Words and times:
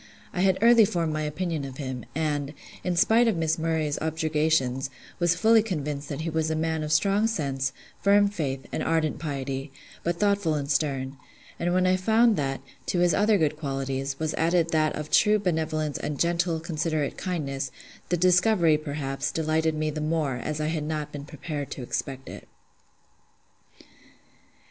I 0.33 0.41
had 0.41 0.57
early 0.63 0.83
formed 0.83 1.13
my 1.13 1.21
opinion 1.21 1.63
of 1.63 1.77
him; 1.77 2.05
and, 2.15 2.55
in 2.83 2.95
spite 2.95 3.27
of 3.27 3.37
Miss 3.37 3.59
Murray's 3.59 3.99
objurgations: 4.01 4.89
was 5.19 5.35
fully 5.35 5.61
convinced 5.61 6.09
that 6.09 6.21
he 6.21 6.29
was 6.31 6.49
a 6.49 6.55
man 6.55 6.81
of 6.81 6.91
strong 6.91 7.27
sense, 7.27 7.71
firm 8.01 8.27
faith, 8.27 8.65
and 8.71 8.81
ardent 8.81 9.19
piety, 9.19 9.71
but 10.03 10.17
thoughtful 10.19 10.55
and 10.55 10.71
stern: 10.71 11.17
and 11.59 11.71
when 11.71 11.85
I 11.85 11.97
found 11.97 12.35
that, 12.35 12.61
to 12.87 12.97
his 12.97 13.13
other 13.13 13.37
good 13.37 13.55
qualities, 13.57 14.15
was 14.17 14.33
added 14.39 14.69
that 14.71 14.95
of 14.95 15.11
true 15.11 15.37
benevolence 15.37 15.99
and 15.99 16.19
gentle, 16.19 16.59
considerate 16.59 17.15
kindness, 17.15 17.69
the 18.09 18.17
discovery, 18.17 18.79
perhaps, 18.79 19.31
delighted 19.31 19.75
me 19.75 19.91
the 19.91 20.01
more, 20.01 20.37
as 20.37 20.59
I 20.59 20.69
had 20.69 20.83
not 20.83 21.11
been 21.11 21.25
prepared 21.25 21.69
to 21.69 21.83
expect 21.83 22.27
it. 22.27 22.47